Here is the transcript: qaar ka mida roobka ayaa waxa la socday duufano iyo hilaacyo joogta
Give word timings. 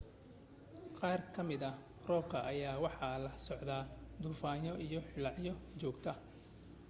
qaar 0.97 1.21
ka 1.33 1.41
mida 1.49 1.69
roobka 2.09 2.37
ayaa 2.51 2.81
waxa 2.85 3.07
la 3.25 3.31
socday 3.47 3.83
duufano 4.21 4.71
iyo 4.85 4.99
hilaacyo 5.13 5.53
joogta 5.79 6.11